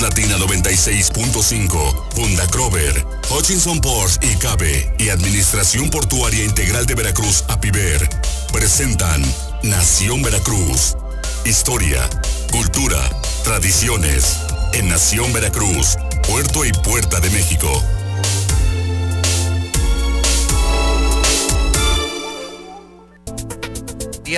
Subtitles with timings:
[0.00, 8.08] Latina 96.5, Funda Crover, Hutchinson Ports y Cabe y Administración Portuaria Integral de Veracruz, APIVER,
[8.52, 9.22] presentan
[9.62, 10.96] Nación Veracruz.
[11.44, 12.08] Historia,
[12.50, 12.98] cultura,
[13.44, 14.38] tradiciones.
[14.74, 15.96] En Nación Veracruz,
[16.28, 17.82] Puerto y Puerta de México.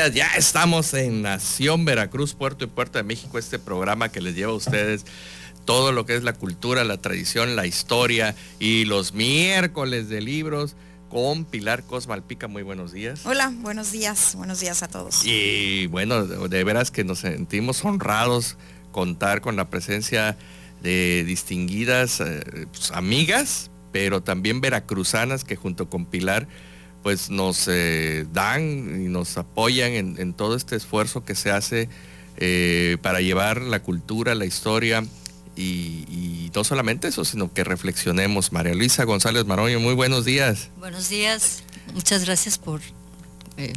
[0.06, 4.52] ya estamos en Nación Veracruz, Puerto y Puerto de México, este programa que les lleva
[4.52, 5.04] a ustedes
[5.68, 10.76] todo lo que es la cultura, la tradición, la historia y los miércoles de libros
[11.10, 12.48] con Pilar Cosmalpica.
[12.48, 13.20] Muy buenos días.
[13.26, 15.26] Hola, buenos días, buenos días a todos.
[15.26, 18.56] Y bueno, de veras que nos sentimos honrados
[18.92, 20.38] contar con la presencia
[20.80, 26.48] de distinguidas eh, pues, amigas, pero también veracruzanas que junto con Pilar
[27.02, 31.90] pues nos eh, dan y nos apoyan en, todo este esfuerzo que se hace
[32.38, 35.04] eh, para llevar la cultura, la historia
[35.58, 38.52] y, no solamente eso, sino que reflexionemos.
[38.52, 40.70] María Luisa González Maroño, muy buenos días.
[40.78, 41.62] Buenos días,
[41.94, 42.80] muchas gracias por,
[43.56, 43.72] eh,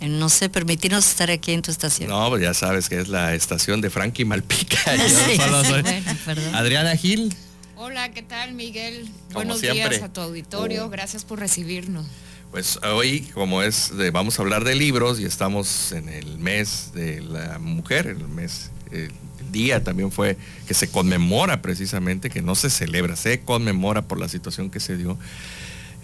[0.00, 2.08] no sé, permitirnos estar aquí en tu estación.
[2.08, 4.78] No, pues ya sabes que es la estación de Frankie Malpica.
[6.54, 7.34] Adriana Gil.
[7.76, 9.08] Hola, ¿qué tal Miguel?
[9.32, 10.88] Buenos días a tu auditorio, oh.
[10.88, 12.06] gracias por recibirnos.
[12.50, 16.92] Pues hoy, como es, de, vamos a hablar de libros y estamos en el mes
[16.94, 19.12] de la mujer, el mes, el
[19.50, 24.28] día también fue que se conmemora precisamente, que no se celebra, se conmemora por la
[24.28, 25.18] situación que se dio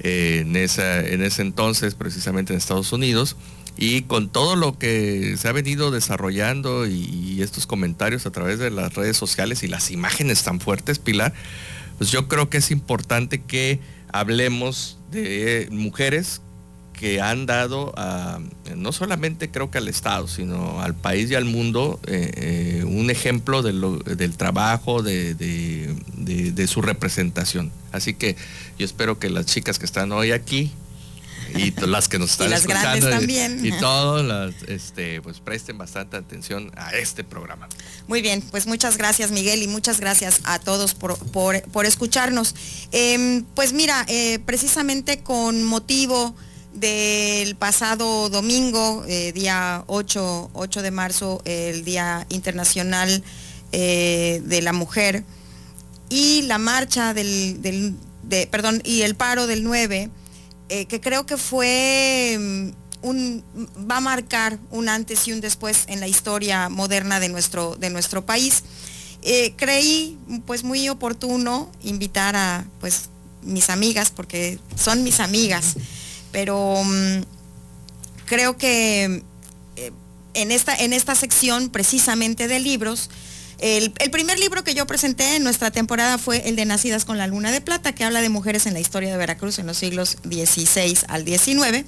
[0.00, 3.36] eh, en, esa, en ese entonces, precisamente en Estados Unidos.
[3.76, 8.70] Y con todo lo que se ha venido desarrollando y estos comentarios a través de
[8.70, 11.34] las redes sociales y las imágenes tan fuertes, Pilar,
[11.98, 13.80] pues yo creo que es importante que
[14.12, 16.40] hablemos de mujeres
[16.94, 18.40] que han dado a,
[18.74, 22.32] no solamente creo que al Estado, sino al país y al mundo eh,
[22.80, 25.36] eh, un ejemplo del trabajo, de,
[26.66, 27.70] su representación.
[27.92, 28.36] Así que
[28.78, 30.72] yo espero que las chicas que están hoy aquí
[31.54, 33.08] y las que nos están escuchando
[33.62, 37.68] y, todos este, pues presten bastante atención a este programa.
[38.06, 42.54] Muy bien, pues muchas gracias Miguel y muchas gracias a todos por, por, escucharnos.
[42.92, 46.34] Em, pues mira, eh, precisamente con motivo
[46.74, 53.22] del pasado domingo, eh, día 8, 8, de marzo, el Día Internacional
[53.72, 55.24] eh, de la Mujer,
[56.08, 57.60] y la marcha del,
[58.22, 60.10] de, perdón, y el paro del 9,
[60.68, 63.44] eh, que creo que fue mm, un,
[63.90, 67.90] va a marcar un antes y un después en la historia moderna de nuestro, de
[67.90, 68.64] nuestro país.
[69.56, 73.08] Creí pues muy oportuno invitar a pues
[73.40, 75.76] mis amigas, porque son mis amigas,
[76.34, 77.22] pero mm,
[78.26, 79.22] creo que
[79.76, 79.92] eh,
[80.34, 83.08] en, esta, en esta sección precisamente de libros,
[83.60, 87.28] el, primer libro que yo presenté en nuestra temporada fue el de Nacidas con la
[87.28, 90.18] Luna de Plata, que habla de mujeres en la historia de Veracruz en los siglos
[90.24, 91.86] XVI al XIX.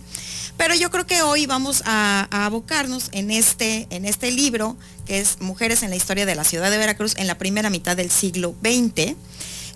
[0.56, 5.40] Pero yo creo que hoy vamos a, abocarnos en este, en este libro, que es
[5.40, 8.54] Mujeres en la historia de la ciudad de Veracruz en la primera mitad del siglo
[8.62, 9.16] XX.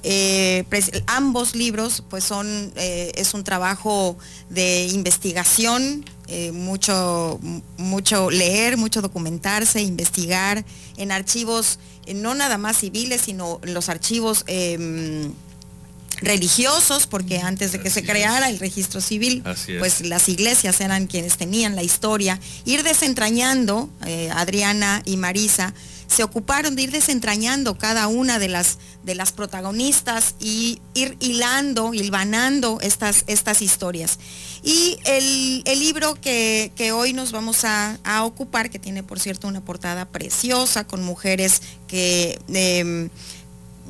[0.02, 0.64] Eh,
[1.06, 4.16] ambos libros pues son, eh, es un trabajo
[4.48, 7.38] de investigación, eh, mucho,
[7.76, 10.64] mucho leer, mucho documentarse, investigar
[10.96, 11.78] en archivos
[12.14, 15.32] no nada más civiles, sino los archivos em,
[16.22, 19.44] religiosos, porque antes de que se creara el registro civil,
[19.78, 22.40] pues las iglesias eran quienes tenían la historia.
[22.64, 23.88] Ir desentrañando,
[24.34, 25.72] Adriana y Marisa,
[26.10, 31.94] se ocuparon de ir desentrañando cada una de las, de las protagonistas y ir hilando,
[31.94, 34.18] hilvanando estas, estas historias.
[34.64, 40.08] Y el, libro que, hoy nos vamos a, ocupar, que tiene por cierto una portada
[40.08, 42.38] preciosa con mujeres que...
[42.48, 43.08] Em,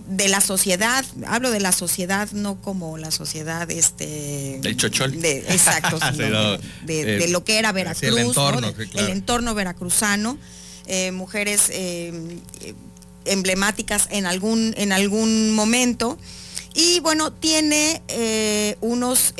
[0.08, 5.14] de la sociedad, hablo de la sociedad no como la sociedad este del chochol.
[5.24, 6.00] exacto,
[6.84, 10.36] de, lo que era Veracruz, el entorno, el entorno veracruzano
[10.92, 12.12] eh, mujeres eh,
[13.24, 16.18] emblemáticas en algún, en algún momento.
[16.74, 19.34] Y bueno, tiene eh, unos,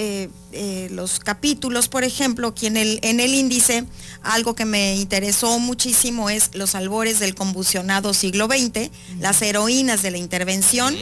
[0.91, 3.85] los capítulos, por ejemplo, aquí en el, en el índice,
[4.23, 8.89] algo que me interesó muchísimo es los albores del convulsionado siglo XX,
[9.19, 10.97] las heroínas de la intervención,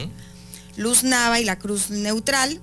[0.76, 2.58] Luz Nava y la Cruz Neutral,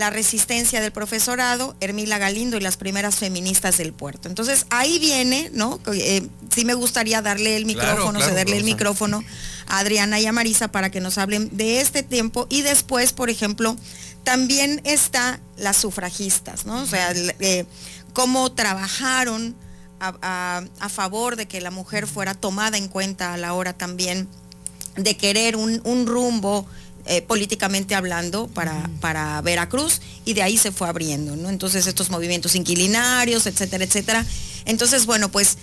[0.00, 4.30] la resistencia del profesorado, Hermila Galindo y las primeras feministas del puerto.
[4.30, 5.78] Entonces ahí viene, ¿no?
[5.92, 9.22] Eh, sí me gustaría darle el micrófono, cederle el micrófono
[9.66, 13.28] a Adriana y a Marisa para que nos hablen de este tiempo y después, por
[13.28, 13.76] ejemplo,
[14.24, 16.80] también está las sufragistas, ¿no?
[16.80, 17.66] O sea, eh,
[18.14, 19.54] cómo trabajaron
[20.00, 24.28] a, a favor de que la mujer fuera tomada en cuenta a la hora también
[24.96, 26.66] de querer un, un rumbo
[27.12, 31.50] eh, políticamente hablando para, para Veracruz y de ahí se fue abriendo, ¿no?
[31.50, 34.24] Entonces estos movimientos inquilinarios, etcétera, etcétera.
[34.64, 35.58] Entonces, bueno, pues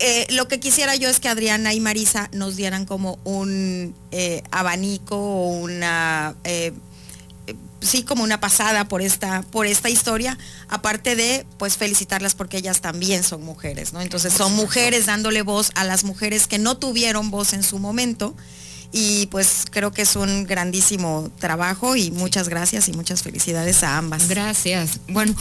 [0.00, 4.42] eh, lo que quisiera yo es que Adriana y Marisa nos dieran como un eh,
[4.50, 6.34] abanico o una
[7.80, 10.36] sí como una pasada por esta por esta historia
[10.68, 15.70] aparte de pues felicitarlas porque ellas también son mujeres no entonces son mujeres dándole voz
[15.76, 18.34] a las mujeres que no tuvieron voz en su momento
[18.92, 23.96] y pues creo que es un grandísimo trabajo y muchas gracias y muchas felicidades a
[23.96, 24.28] ambas.
[24.28, 25.00] Gracias.
[25.08, 25.34] Bueno,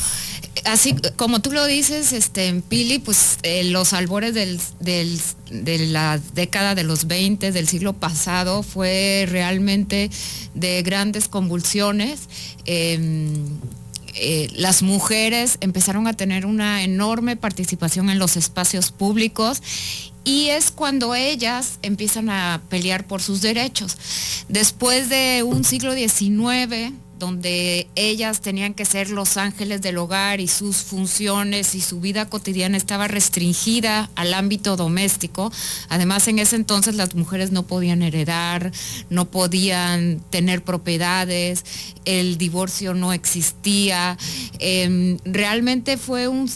[0.63, 6.17] así como tú lo dices, este, en Pili, pues eh, los albores del, de la
[6.33, 10.09] década de los 20 del siglo pasado fue realmente
[10.53, 12.21] de grandes convulsiones.
[12.65, 13.47] Em,
[14.15, 19.61] eh, las mujeres empezaron a tener una enorme participación en los espacios públicos
[20.23, 23.97] y es cuando ellas empiezan a pelear por sus derechos.
[24.49, 30.47] Después de un siglo XIX, donde ellas tenían que ser los ángeles del hogar y
[30.47, 35.51] sus funciones y su vida cotidiana estaba restringida al ámbito doméstico.
[35.87, 38.71] Además, en ese entonces las mujeres no podían heredar,
[39.11, 41.63] no podían tener propiedades,
[42.05, 44.17] el divorcio no existía.
[44.57, 46.49] Em, realmente fue un,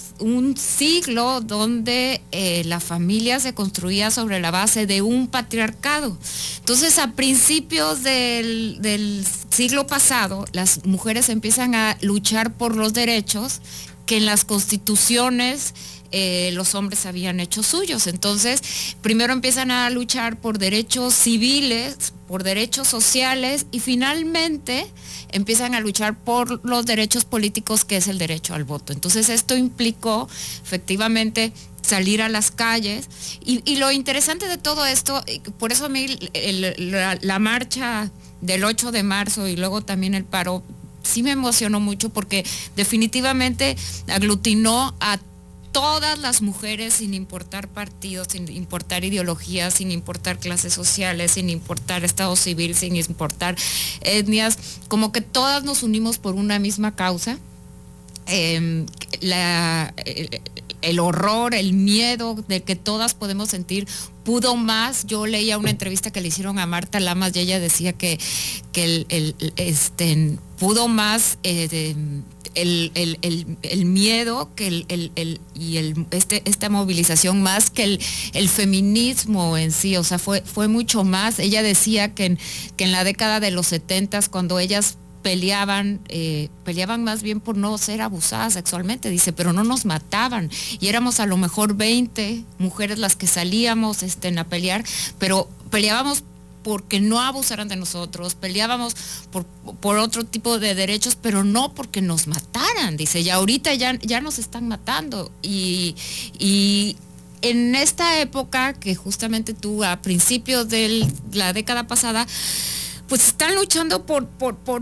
[0.56, 6.18] siglo donde eh, la familia se construía sobre la base de un patriarcado.
[6.60, 13.62] Entonces, a principios del, del siglo pasado, las mujeres empiezan a luchar por los derechos
[14.06, 15.74] que en las constituciones
[16.12, 18.08] eh, los hombres habían hecho suyos.
[18.08, 18.62] Entonces,
[19.02, 24.88] primero empiezan a luchar por derechos civiles, por derechos sociales y finalmente
[25.32, 28.94] empiezan a luchar por los derechos políticos, que es el derecho al voto.
[28.94, 30.30] Entonces, esto implicó
[30.64, 31.52] efectivamente
[31.82, 33.10] salir a las calles.
[33.44, 35.24] Y, lo interesante de todo esto,
[35.58, 36.08] por eso a mí
[37.22, 38.12] la marcha
[38.42, 40.64] del 8 de marzo y luego también el paro,
[41.04, 42.46] sí me emocionó mucho porque
[42.76, 43.76] definitivamente
[44.08, 45.20] aglutinó a
[45.76, 52.06] todas las mujeres sin importar partidos, sin importar ideologías, sin importar clases sociales, sin importar
[52.06, 53.58] estado civil, sin importar
[54.00, 57.38] etnias, como que todas nos unimos por una misma causa.
[58.26, 58.86] Em,
[60.82, 63.88] el horror, el miedo de que todas podemos sentir
[64.24, 65.06] pudo más.
[65.06, 68.20] Yo leía una entrevista que le hicieron a Marta Lamas y ella decía que,
[68.72, 71.96] que el, este, pudo más eh,
[72.56, 75.78] el, miedo que el, y
[76.12, 78.00] este, esta movilización más que
[78.34, 79.96] el, feminismo en sí.
[79.98, 81.40] O sea, fue, fue mucho más.
[81.40, 82.40] Ella decía que en,
[82.78, 87.58] que en la década de los 70 cuando ellas peleaban, eh, peleaban más bien por
[87.58, 90.52] no ser abusadas sexualmente, dice, pero no nos mataban.
[90.80, 94.86] Y éramos a lo mejor 20 mujeres las que salíamos este, a pelear,
[95.18, 96.24] pero peleábamos
[96.62, 98.96] porque no abusaran de nosotros, peleábamos
[99.32, 103.98] por, por, otro tipo de derechos, pero no porque nos mataran, dice, y ahorita ya,
[104.04, 105.32] ya nos están matando.
[105.42, 105.96] Y,
[106.38, 106.98] y
[107.42, 112.28] en esta época que justamente tú a principios de la década pasada,
[113.10, 114.82] pues están luchando por, por, por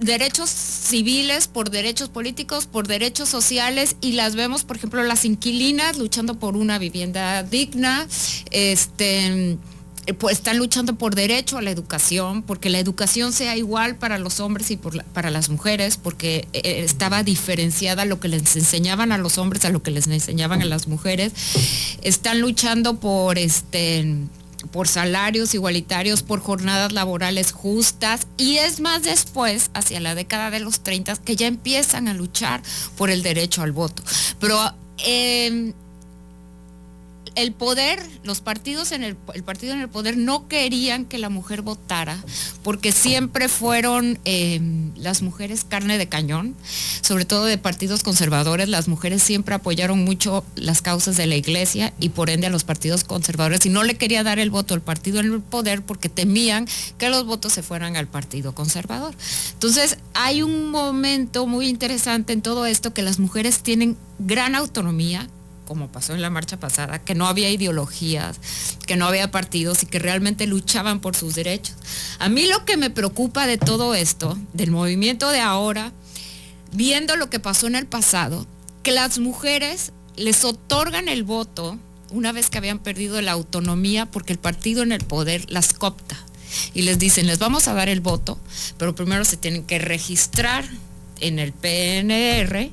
[0.00, 5.98] derechos civiles, por derechos políticos, por derechos sociales y las vemos, por ejemplo, las inquilinas
[5.98, 8.06] luchando por una vivienda digna,
[8.50, 9.58] este
[10.18, 14.38] pues están luchando por derecho a la educación, porque la educación sea igual para los
[14.40, 19.38] hombres y para las mujeres, porque eh, estaba diferenciada lo que les enseñaban a los
[19.38, 21.32] hombres a lo que les enseñaban a las mujeres.
[22.02, 24.14] Están luchando por este
[24.70, 30.60] por salarios igualitarios, por jornadas laborales justas y es más después, hacia la década de
[30.60, 32.62] los 30, que ya empiezan a luchar
[32.96, 34.02] por el derecho al voto.
[34.40, 34.58] Pero
[34.98, 35.72] em,
[37.34, 41.28] el poder, los partidos en el, el, partido en el poder no querían que la
[41.28, 42.22] mujer votara
[42.62, 44.60] porque siempre fueron eh,
[44.96, 46.54] las mujeres carne de cañón,
[47.02, 48.68] sobre todo de partidos conservadores.
[48.68, 52.64] Las mujeres siempre apoyaron mucho las causas de la iglesia y por ende a los
[52.64, 56.08] partidos conservadores y no le quería dar el voto al partido en el poder porque
[56.08, 56.66] temían
[56.98, 59.14] que los votos se fueran al partido conservador.
[59.52, 65.28] Entonces hay un momento muy interesante en todo esto que las mujeres tienen gran autonomía,
[65.64, 68.38] como pasó en la marcha pasada, que no había ideologías,
[68.86, 71.76] que no había partidos y que realmente luchaban por sus derechos.
[72.18, 75.92] A mí lo que me preocupa de todo esto, del movimiento de ahora,
[76.72, 78.46] viendo lo que pasó en el pasado,
[78.82, 81.78] que las mujeres les otorgan el voto
[82.10, 86.16] una vez que habían perdido la autonomía porque el partido en el poder las copta
[86.72, 88.38] y les dicen, les vamos a dar el voto,
[88.78, 90.64] pero primero se tienen que registrar
[91.20, 92.70] en el PNR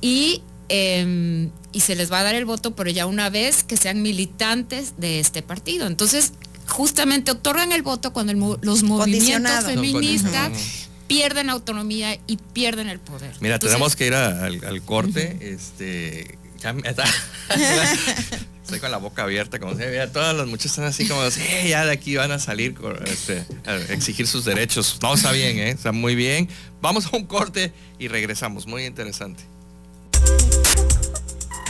[0.00, 3.76] y Em, y se les va a dar el voto, pero ya una vez que
[3.76, 5.86] sean militantes de este partido.
[5.86, 6.32] Entonces,
[6.66, 13.34] justamente otorgan el voto cuando los movimientos feministas pierden autonomía y pierden el poder.
[13.40, 15.38] Mira, tenemos que ir al, corte.
[15.40, 17.04] Este, ya me está.
[18.62, 21.86] Estoy con la boca abierta, como se todas las muchachas están así como, sí, ya
[21.86, 22.74] de aquí van a salir
[23.06, 24.98] este, a exigir sus derechos.
[25.00, 25.70] No, está bien, ¿eh?
[25.70, 26.50] está muy bien.
[26.82, 29.42] Vamos a un corte y regresamos, muy interesante.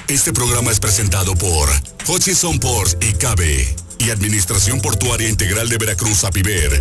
[0.09, 1.69] Este programa es presentado por
[2.09, 3.67] Hutchison Ports y Cabe
[3.99, 6.81] y Administración Portuaria Integral de Veracruz, APIVER.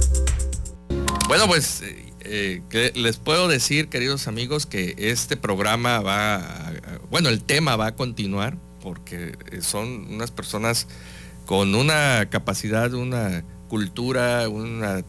[1.27, 1.83] Bueno, pues
[2.21, 2.61] eh,
[2.95, 6.71] les puedo decir, queridos amigos, que este programa va,
[7.09, 10.87] bueno, el tema va a continuar porque son unas personas
[11.45, 15.03] con una capacidad, una cultura, una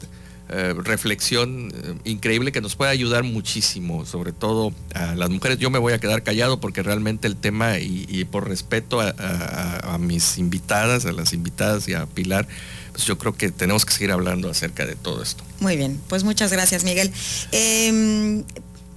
[0.51, 5.59] eh, reflexión eh, increíble que nos puede ayudar muchísimo, sobre todo a las mujeres.
[5.59, 10.39] Yo me voy a quedar callado porque realmente el tema y, por respeto a, mis
[10.39, 12.49] invitadas, a las invitadas y a Pilar,
[12.93, 15.45] pues yo creo que tenemos que seguir hablando acerca de todo esto.
[15.61, 17.13] Muy bien, pues muchas gracias Miguel.
[17.53, 18.45] Em,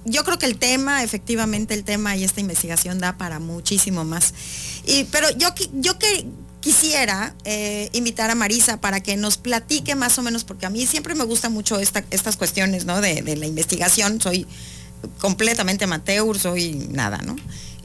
[0.04, 4.32] yo creo que el tema, efectivamente el tema y esta investigación da para muchísimo más.
[4.86, 6.26] Y, pero yo, yo que
[6.62, 10.86] quisiera eh, invitar a Marisa para que nos platique más o menos, porque a mí
[10.86, 13.02] siempre me gusta mucho estas cuestiones ¿no?
[13.02, 14.20] de, la investigación.
[14.20, 14.46] Soy
[15.18, 17.36] completamente amateur, soy nada, ¿no?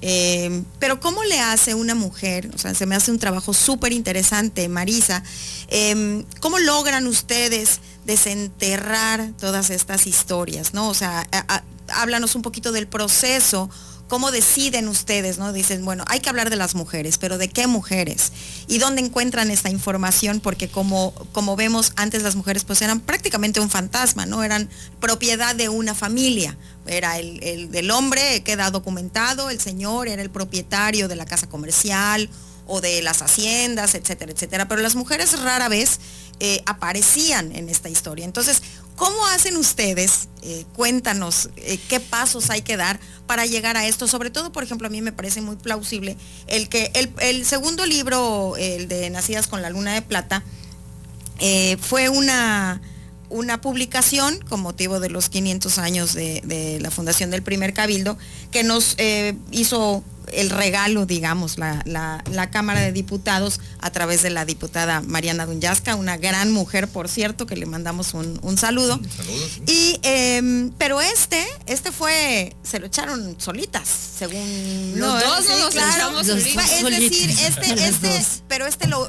[0.02, 2.52] Eh, pero ¿cómo le hace una mujer?
[2.54, 5.24] O sea, se me hace un trabajo súper interesante, Marisa.
[5.70, 10.76] Em, ¿Cómo logran ustedes desenterrar todas estas historias?
[10.76, 10.88] ¿no?
[10.88, 11.28] O sea,
[11.88, 13.72] háblanos un poquito del proceso
[14.08, 15.52] ¿Cómo deciden ustedes, no?
[15.52, 18.32] Dicen, bueno, hay que hablar de las mujeres, pero ¿de qué mujeres?
[18.68, 20.40] ¿Y dónde encuentran esta información?
[20.40, 24.44] Porque como, como vemos, antes las mujeres pues eran prácticamente un fantasma, ¿no?
[24.44, 24.70] Eran
[25.02, 26.58] propiedad de una familia.
[26.86, 31.50] Era el, el del hombre, queda documentado, el señor era el propietario de la casa
[31.50, 32.30] comercial
[32.68, 34.68] o de las haciendas, etcétera, etcétera.
[34.68, 36.00] Pero las mujeres rara vez
[36.40, 38.24] eh, aparecían en esta historia.
[38.24, 38.62] Entonces,
[38.96, 40.30] ¿cómo hacen ustedes?
[40.44, 44.08] Eh, cuéntanos eh, qué pasos hay que dar para llegar a esto.
[44.08, 46.16] Sobre todo, por ejemplo, a mí me parece muy plausible
[46.46, 50.44] el que el, segundo libro, el de Nacidas con la Luna de Plata,
[51.80, 52.82] fue una
[53.30, 58.18] una publicación con motivo de los 500 años de, la fundación del primer cabildo
[58.52, 58.96] que nos
[59.52, 60.04] hizo
[60.34, 66.18] el regalo, digamos, la, Cámara de Diputados a través de la diputada Mariana Dunyasca, una
[66.18, 69.00] gran mujer, por cierto, que le mandamos un, saludo.
[69.68, 77.30] Y, em, pero este, este fue, se lo echaron solitas, según los dos Es decir,
[77.30, 79.08] este, este, pero este lo,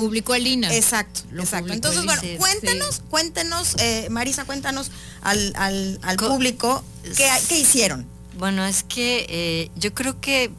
[0.00, 0.74] publicó el INA.
[0.74, 1.72] Exacto, exacto.
[1.72, 6.84] Entonces, bueno, cuéntenos, cuéntenos, eh, Marisa, cuéntanos al, al, público
[7.16, 8.11] qué, qué hicieron.
[8.38, 10.50] Bueno, es que eh, yo creo que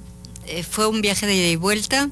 [0.45, 2.09] eh, fue un viaje de ida y vuelta.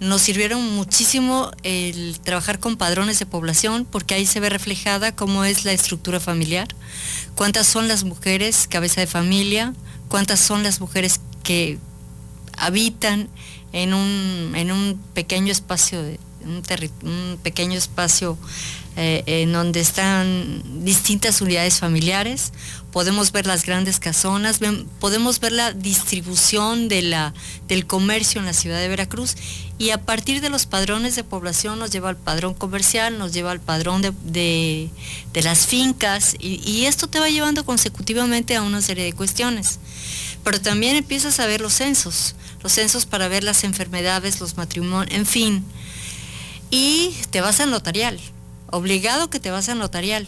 [0.00, 5.44] Nos sirvieron muchísimo el trabajar con padrones de población porque ahí se ve reflejada cómo
[5.44, 6.68] es la estructura familiar,
[7.34, 9.74] cuántas son las mujeres cabeza de familia,
[10.08, 11.78] cuántas son las mujeres que
[12.56, 13.28] habitan
[13.72, 18.38] en un, en un pequeño espacio, de, un, pequeño espacio
[18.96, 22.52] eh, en donde están distintas unidades familiares,
[22.92, 24.60] podemos ver las grandes casonas,
[24.98, 27.34] podemos ver la distribución de la,
[27.68, 29.36] del comercio en la ciudad de Veracruz
[29.78, 33.52] y a partir de los padrones de población nos lleva al padrón comercial, nos lleva
[33.52, 34.90] al padrón de,
[35.34, 39.78] las fincas y, esto te va llevando consecutivamente a una serie de cuestiones.
[40.42, 45.14] Pero también empiezas a ver los censos, los censos para ver las enfermedades, los matrimonios,
[45.14, 45.64] en fin.
[46.70, 48.18] Y te vas al notarial,
[48.70, 50.26] obligado que te vas al notarial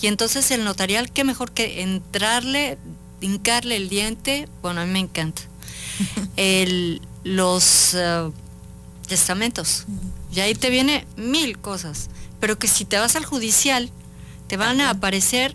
[0.00, 2.78] y entonces el notarial, qué mejor que entrarle,
[3.20, 5.42] hincarle el diente, bueno, a mí me encanta.
[7.24, 8.30] los eh,
[9.06, 9.84] testamentos.
[10.32, 12.08] Y ahí te viene mil cosas.
[12.38, 13.90] Pero que si te vas al judicial,
[14.48, 15.54] te van a aparecer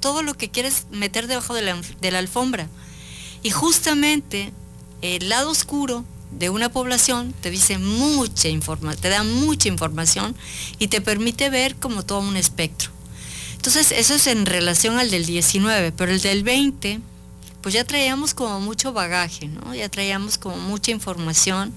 [0.00, 2.68] todo lo que quieres meter debajo de la, de la alfombra.
[3.42, 4.52] Y justamente
[5.02, 10.34] el lado oscuro de una población te dice mucha información, te da mucha información
[10.78, 12.93] y te permite ver como todo un espectro.
[13.66, 17.00] Entonces, eso es en relación al del 19, pero el del 20,
[17.62, 19.74] pues ya traíamos como mucho bagaje, ¿no?
[19.74, 21.72] Ya traíamos como mucha información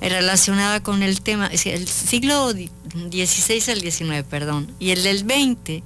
[0.00, 5.82] relacionada con el tema, el siglo XVI al 19, perdón, y el del 20,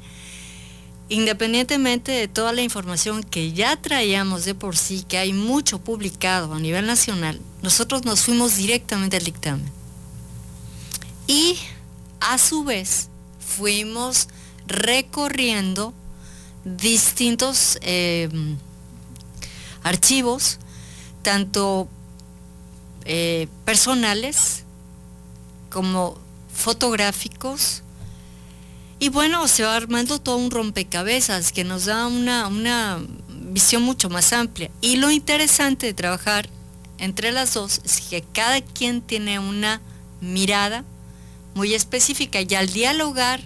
[1.08, 6.52] independientemente de toda la información que ya traíamos de por sí, que hay mucho publicado
[6.52, 9.72] a nivel nacional, nosotros nos fuimos directamente al dictamen.
[11.26, 11.56] Y
[12.20, 13.08] a su vez
[13.40, 14.28] fuimos
[14.66, 15.94] recorriendo
[16.64, 18.28] distintos eh,
[19.82, 20.58] archivos,
[21.22, 21.88] tanto
[23.04, 24.64] eh, personales
[25.70, 26.18] como
[26.52, 27.82] fotográficos.
[28.98, 34.08] Y bueno, se va armando todo un rompecabezas que nos da una, una visión mucho
[34.08, 34.70] más amplia.
[34.80, 36.48] Y lo interesante de trabajar
[36.98, 39.80] entre las dos es que cada quien tiene una
[40.20, 40.84] mirada
[41.54, 43.42] muy específica y al dialogar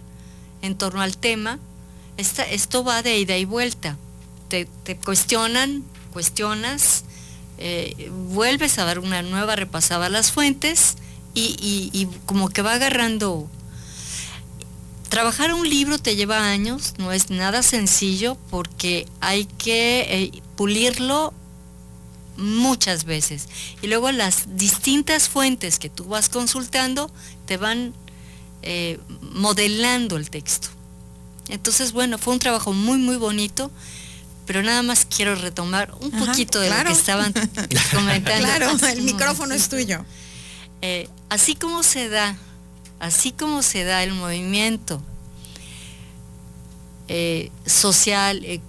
[0.69, 1.59] en torno al tema,
[2.17, 3.97] esto va de ida y vuelta.
[4.49, 4.67] Te,
[5.05, 7.05] cuestionan, cuestionas,
[7.59, 10.97] eh, vuelves a dar una nueva repasada a las fuentes
[11.35, 13.49] y, como que va agarrando
[15.09, 21.33] trabajar un libro te lleva años, no es nada sencillo porque hay que eh, pulirlo
[22.37, 23.49] muchas veces.
[23.83, 27.11] Y luego las distintas fuentes que tú vas consultando
[27.47, 27.95] te van
[28.62, 28.99] eh,
[29.33, 30.69] modelando el texto.
[31.49, 33.71] Entonces, bueno, fue un trabajo muy, muy bonito,
[34.47, 37.33] pero nada más quiero retomar un poquito de lo que estaban
[37.95, 38.47] comentando.
[38.47, 40.05] Claro, el micrófono es tuyo.
[40.83, 42.37] Eh, así como se da,
[43.00, 45.03] así como se da el movimiento
[47.09, 48.61] eh, social eh,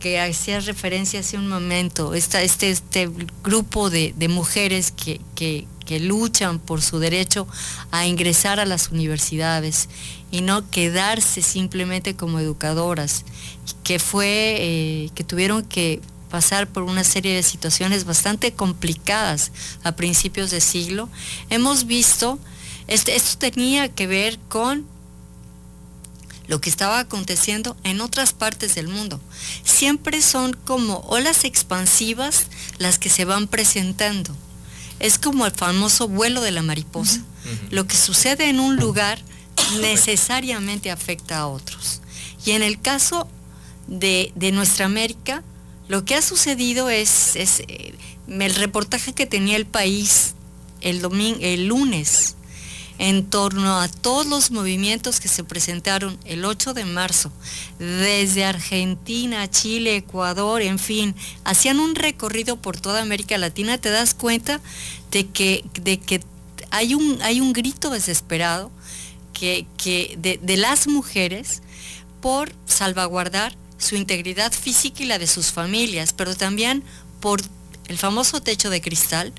[0.00, 3.10] que hacía referencia hace un momento, este, este
[3.44, 5.68] grupo de, mujeres que, que,
[6.00, 7.46] luchan por su derecho
[7.90, 9.88] a ingresar a las universidades
[10.30, 13.24] y no quedarse simplemente como educadoras,
[13.84, 16.00] que fue, que tuvieron que
[16.32, 19.52] pasar por una serie de situaciones bastante complicadas
[19.84, 21.10] a principios de siglo,
[21.50, 22.38] hemos visto,
[22.88, 24.86] este, esto tenía que ver con
[26.46, 29.20] lo que estaba aconteciendo en otras partes del mundo.
[29.62, 32.46] Siempre son como olas expansivas
[32.78, 34.34] las que se van presentando.
[35.02, 37.20] Es como el famoso vuelo de la mariposa.
[37.70, 39.20] Lo que sucede en un lugar
[39.80, 42.00] necesariamente afecta a otros.
[42.46, 43.28] Y en el caso
[43.88, 45.42] de, de nuestra América,
[45.88, 47.94] lo que ha sucedido es, eh,
[48.28, 50.34] el reportaje que tenía el país
[50.80, 52.36] el, domingo, el lunes
[53.02, 57.32] en torno a todos los movimientos que se presentaron el 8 de marzo,
[57.80, 64.14] desde Argentina, Chile, Ecuador, en fin, hacían un recorrido por toda América Latina, te das
[64.14, 64.60] cuenta
[65.10, 66.20] de que, de que
[66.70, 68.70] hay, un, hay un grito desesperado
[69.32, 69.66] que,
[70.18, 71.60] de, de las mujeres
[72.20, 76.84] por salvaguardar su integridad física y la de sus familias, pero también
[77.18, 77.42] por
[77.88, 79.32] el famoso techo de cristal,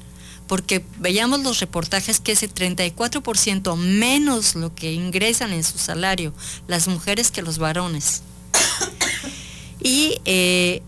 [0.48, 6.34] porque veíamos los reportajes que ese 34% menos lo que ingresan en su salario
[6.68, 8.24] las mujeres que los varones.
[9.86, 10.82] Y eh,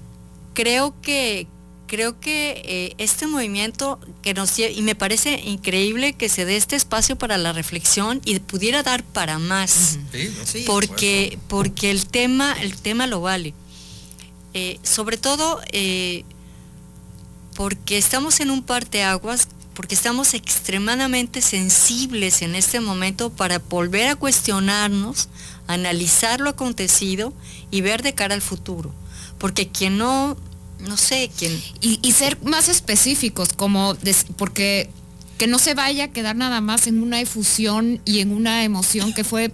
[0.53, 1.47] creo que
[1.87, 6.75] creo que eh, este movimiento que nos y me parece increíble que se dé este
[6.75, 9.99] espacio para la reflexión y pudiera dar para más
[10.65, 13.53] porque porque el tema el tema lo vale.
[14.53, 16.23] Eh, sobre todo eh,
[17.55, 24.15] porque estamos en un parteaguas porque estamos extremadamente sensibles en este momento para volver a
[24.15, 25.27] cuestionarnos
[25.67, 27.33] analizar lo acontecido
[27.71, 28.93] y ver de cara al futuro
[29.37, 30.37] porque quien no
[30.79, 31.59] no sé quién.
[31.81, 33.95] Y, ser más específicos, como
[34.37, 34.89] porque
[35.37, 39.11] que no se vaya a quedar nada más en una efusión y en una emoción
[39.11, 39.51] que fue,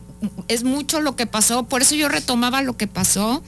[0.47, 3.41] es mucho lo que pasó, por eso yo retomaba lo que pasó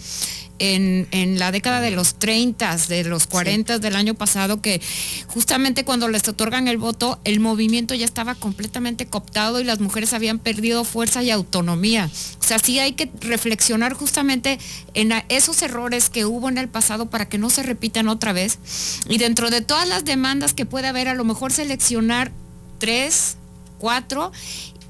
[0.72, 4.82] en, la década de los 30, de los 40 del año pasado, que
[5.28, 10.14] justamente cuando les otorgan el voto, el movimiento ya estaba completamente cooptado y las mujeres
[10.14, 12.10] habían perdido fuerza y autonomía.
[12.40, 14.58] O sea, sí hay que reflexionar justamente
[14.94, 18.58] en esos errores que hubo en el pasado para que no se repitan otra vez.
[19.10, 22.32] Y dentro de todas las demandas que puede haber, a lo mejor seleccionar
[22.80, 23.36] tres,
[23.80, 24.32] cuatro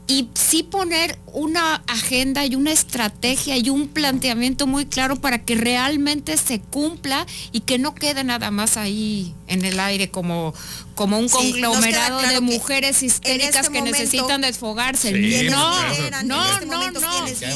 [0.06, 5.56] y sí poner una agenda y una estrategia y un planteamiento muy claro para que
[5.56, 10.54] realmente se cumpla y que no quede nada más ahí en el aire como,
[10.96, 15.12] como un conglomerado de mujeres histéricas este que necesitan desfogarse.
[15.12, 15.92] no,
[16.24, 17.48] no, no, no, este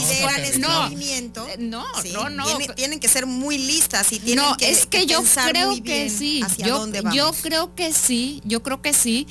[0.58, 0.90] no,
[1.60, 6.10] no, no, tienen, que ser muy listas y tienen que, es que, yo creo que
[6.10, 9.28] sí, yo, yo creo que sí, yo creo que sí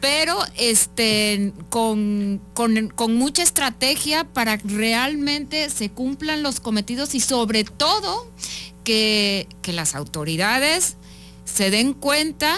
[0.00, 2.40] pero este, con,
[3.08, 8.30] mucha estrategia para realmente se cumplan los cometidos y sobre todo
[8.84, 10.96] que, las autoridades
[11.44, 12.56] se den cuenta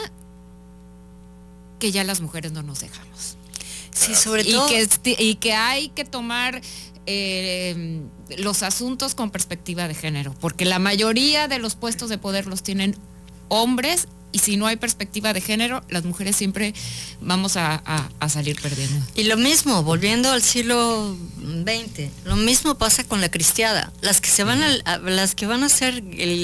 [1.78, 3.36] que ya las mujeres no nos dejamos.
[3.92, 4.68] Sí, sobre todo.
[4.68, 6.60] Y que, y que hay que tomar
[7.06, 8.02] eh,
[8.38, 12.62] los asuntos con perspectiva de género, porque la mayoría de los puestos de poder los
[12.62, 12.96] tienen
[13.48, 16.74] hombres y si no hay perspectiva de género, las mujeres siempre
[17.20, 17.82] vamos a,
[18.28, 19.04] salir perdiendo.
[19.14, 23.92] Y lo mismo, volviendo al siglo XX, lo mismo pasa con la cristiada.
[24.00, 26.02] Las que se van a, las que van a ser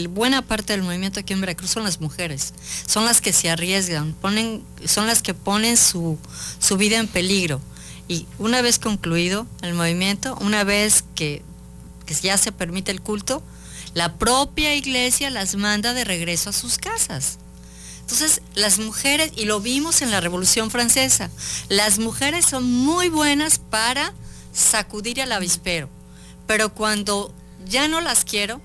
[0.08, 2.54] buena parte del movimiento aquí en Veracruz son las mujeres.
[2.86, 6.18] Son las que se arriesgan, ponen, son las que ponen su,
[6.58, 7.60] su vida en peligro.
[8.08, 11.42] Y una vez concluido el movimiento, una vez que,
[12.04, 13.42] que ya se permite el culto,
[13.94, 17.38] la propia iglesia las manda de regreso a sus casas.
[18.06, 21.28] Entonces, las mujeres, y lo vimos en la Revolución Francesa,
[21.68, 24.14] las mujeres son muy buenas para
[24.52, 25.88] sacudir al avispero,
[26.46, 28.62] pero cuando ya no las quiero,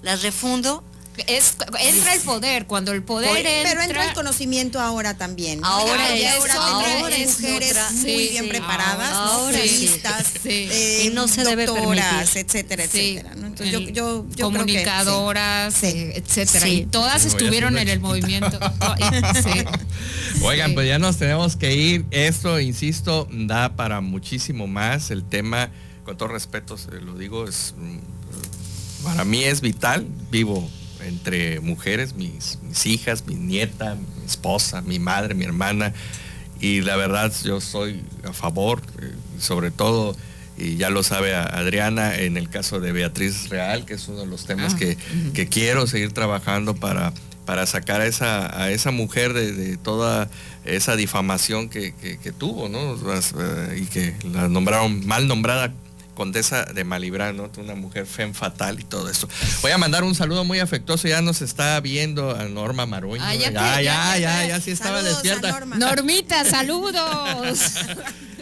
[0.00, 0.84] las refundo
[1.26, 5.60] es, entra el poder, cuando el poder entra, Pero entra el conocimiento ahora también.
[5.62, 10.68] Ahora, ya es, ahora, ahora es mujeres otra, muy sí, bien sí, preparadas, ahora Sí.
[10.70, 13.34] eh, Y no se doctoras, etcétera, Sí, etcétera.
[13.36, 13.46] ¿no?
[13.46, 16.02] Entonces, yo, yo, yo comunicadoras, creo que sí.
[16.04, 16.66] eh, etcétera.
[16.66, 16.72] Sí.
[16.72, 18.58] Y todas estuvieron en el movimiento.
[19.42, 19.64] Sí.
[20.42, 20.74] Oigan, Sí.
[20.74, 22.04] pues ya nos tenemos que ir.
[22.10, 25.10] Esto, insisto, da para muchísimo más.
[25.10, 25.70] El tema,
[26.04, 30.06] con todo respeto, se lo digo, es mm, para mí es vital.
[30.30, 30.68] Vivo
[31.06, 35.92] entre mujeres, mis, mis hijas, mi nieta, mi esposa, mi madre, mi hermana.
[36.60, 40.16] Y la verdad, yo soy a favor, eh, sobre todo,
[40.56, 44.26] y ya lo sabe Adriana, en el caso de Beatriz Real, que es uno de
[44.26, 44.96] los temas Ah, que,
[45.34, 47.12] que quiero seguir trabajando para,
[47.44, 50.30] para sacar a esa, a esa mujer de, de toda
[50.64, 52.96] esa difamación que, que- que tuvo, ¿no?
[52.96, 55.74] Las, eh, y que la nombraron mal nombrada
[56.14, 57.50] condesa de Malibrán, ¿no?
[57.58, 59.28] Una mujer fem fatal y todo eso.
[59.62, 63.22] Voy a mandar un saludo muy afectuoso, ya nos está viendo a Norma Maroño.
[63.24, 65.50] Ah, ya ya, ya, ya- ya, ya, sí estaba despierta.
[65.52, 65.76] Norma.
[65.76, 67.58] Normita, saludos.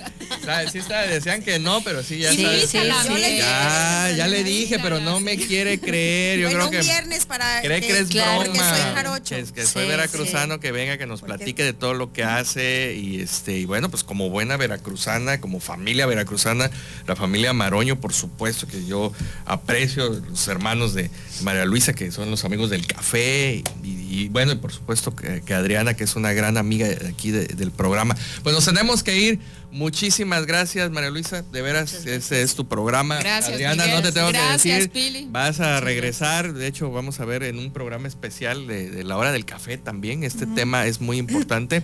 [0.42, 2.72] Sea, Sí estaba, decían que no, pero sí, ya Sí, sabes.
[2.72, 6.40] Ya, ya le dije, pero no me quiere creer.
[6.40, 8.70] Yo bueno, creo un que viernes para cree que es claro, porque broma.
[8.70, 9.34] soy jarocho.
[9.36, 12.94] Que, que soy veracruzano, que venga, que nos platique de todo lo que hace.
[12.96, 16.70] Y este, y bueno, pues como buena veracruzana, como familia veracruzana,
[17.06, 19.12] la familia Maroño, por supuesto que yo
[19.44, 21.10] aprecio los hermanos de
[21.42, 23.62] María Luisa, que son los amigos del café.
[23.84, 27.08] Y, y bueno, y por supuesto que, que Adriana, que es una gran amiga de
[27.08, 28.16] aquí de- del programa.
[28.42, 29.38] Pues nos tenemos que ir.
[29.70, 31.42] Muchísimas gracias, María Luisa.
[31.50, 33.16] De veras, ese es tu programa.
[33.20, 33.96] Gracias, Adriana, Miguel.
[33.96, 34.90] no te tengo Gracias, que decir.
[34.90, 35.28] Pili.
[35.30, 36.52] Vas a regresar.
[36.52, 39.78] De hecho, vamos a ver en un programa especial de, de la hora del café
[39.78, 40.24] también.
[40.24, 41.82] Este tema es muy importante.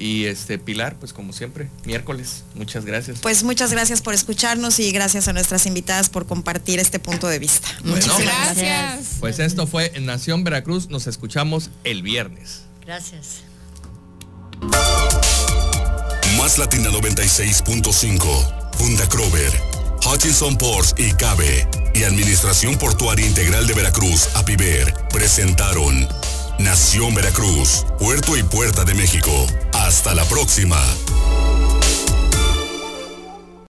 [0.00, 2.44] Y este Pilar, pues como siempre, miércoles.
[2.54, 3.18] Muchas gracias.
[3.20, 7.38] Pues muchas gracias por escucharnos y gracias a nuestras invitadas por compartir este punto de
[7.40, 7.66] vista.
[7.82, 7.96] Bueno.
[7.96, 9.16] Muchísimas Gracias.
[9.18, 10.88] Pues esto fue Nación Veracruz.
[10.88, 12.62] Nos escuchamos el viernes.
[12.84, 13.42] Gracias.
[16.36, 19.52] Más Latina 96.5, Funda Crover,
[20.04, 26.08] Hutchinson Ports y Cabe y Administración Portuaria Integral de Veracruz, APIVER, presentaron
[26.58, 29.30] Nación Veracruz, Puerto y Puerta de México.
[29.72, 30.78] Hasta la próxima.